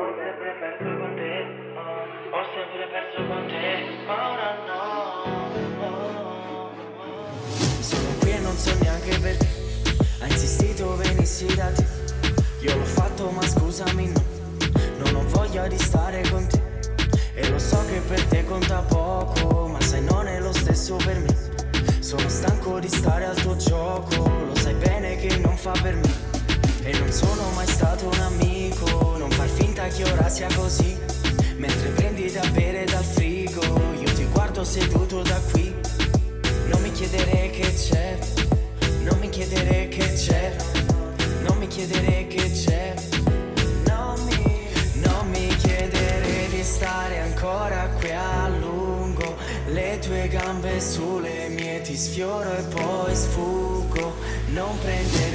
Ho 0.00 0.14
sempre 0.14 0.54
perso 0.60 0.96
con 0.96 1.14
te, 1.16 1.32
oh, 1.74 2.36
ho 2.36 2.42
sempre 2.54 2.86
perso 2.86 3.18
con 3.26 3.46
te, 3.48 4.06
ma 4.06 4.30
ora 4.30 4.50
no. 4.68 4.78
Oh, 5.82 5.98
oh, 6.60 6.70
Sono 7.80 8.08
qui 8.20 8.30
e 8.30 8.38
non 8.38 8.56
so 8.56 8.72
neanche 8.80 9.18
perché, 9.18 9.48
hai 10.20 10.30
insistito 10.30 10.94
venissi 10.94 11.52
da 11.52 11.72
te. 11.72 11.84
Io 12.60 12.76
l'ho 12.76 12.84
fatto 12.84 13.28
ma 13.30 13.42
scusami 13.42 14.12
no, 14.12 14.22
non 14.98 15.16
ho 15.16 15.24
voglia 15.30 15.66
di 15.66 15.78
stare 15.78 16.22
con 16.30 16.46
te. 16.46 16.62
E 17.34 17.48
lo 17.50 17.58
so 17.58 17.84
che 17.86 17.98
per 17.98 18.22
te 18.26 18.44
conta 18.44 18.82
poco, 18.82 19.66
ma 19.66 19.80
sai 19.80 20.04
non 20.04 20.28
è 20.28 20.38
lo 20.38 20.52
stesso 20.52 20.94
per 20.94 21.18
me. 21.18 21.34
Sono 21.98 22.28
stanco 22.28 22.78
di 22.78 22.88
stare 22.88 23.24
al 23.24 23.34
tuo 23.34 23.56
gioco, 23.56 24.30
lo 24.46 24.54
sai 24.54 24.74
bene 24.74 25.16
che 25.16 25.38
non 25.38 25.56
fa 25.56 25.72
per 25.82 25.96
me. 25.96 26.26
E 26.84 26.96
non 26.96 27.10
sono 27.10 27.50
mai 27.56 27.66
stato 27.66 28.06
un 28.06 28.20
amico 28.20 28.67
sia 30.28 30.48
così. 30.54 30.96
Mentre 31.56 31.88
prendi 31.90 32.30
da 32.30 32.46
bere 32.52 32.84
dal 32.84 33.02
frigo 33.02 33.62
Io 33.98 34.12
ti 34.12 34.24
guardo 34.30 34.62
seduto 34.62 35.22
da 35.22 35.40
qui. 35.50 35.74
Non 36.66 36.80
mi 36.82 36.92
chiedere 36.92 37.50
che 37.50 37.74
c'è 37.74 38.16
Non 39.02 39.18
mi 39.18 39.28
chiedere 39.30 39.88
che 39.88 40.12
c'è 40.12 40.54
Non 41.44 41.56
mi 41.58 41.66
chiedere 41.66 42.26
che 42.26 42.50
c'è. 42.52 42.94
Non 43.86 44.22
mi, 44.24 44.68
non 45.02 45.28
mi 45.30 45.48
chiedere 45.56 46.48
di 46.50 46.62
stare 46.62 47.20
ancora 47.20 47.88
qui 47.98 48.10
a 48.10 48.48
lungo. 48.48 49.36
Le 49.68 49.98
tue 50.00 50.28
gambe 50.28 50.80
sulle 50.80 51.48
mie 51.48 51.80
ti 51.80 51.96
sfioro 51.96 52.56
e 52.56 52.62
poi 52.62 53.14
sfuggo. 53.14 54.14
Non 54.52 54.78
prendermi 54.78 55.27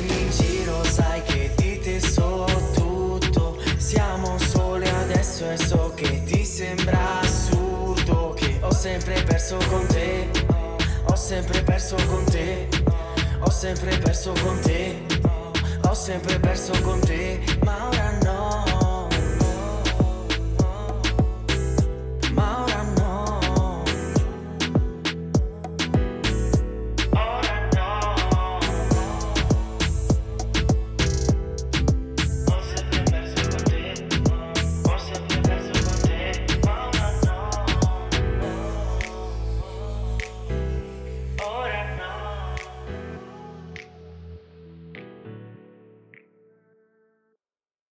e 5.54 5.58
so 5.58 5.94
che 5.96 6.24
ti 6.24 6.44
sembra 6.44 7.20
assurdo 7.20 8.34
Che 8.36 8.58
ho 8.62 8.74
sempre 8.74 9.22
perso 9.24 9.58
con 9.70 9.86
te. 9.88 10.28
Ho 11.06 11.16
sempre 11.16 11.62
perso 11.62 11.96
con 12.08 12.24
te. 12.26 12.68
Ho 13.40 13.50
sempre 13.52 13.98
perso 13.98 14.34
con 14.42 14.60
te. 14.62 14.96
Ho 15.86 15.94
sempre 15.94 16.40
perso 16.40 16.74
con 16.82 17.00
te 17.02 17.40
Ma 17.64 17.88
ora 17.88 18.18
no 18.23 18.23